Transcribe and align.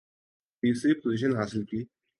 تیسری 0.63 0.93
پوزیشن 0.93 1.35
حاصل 1.35 1.63
کی 1.65 1.87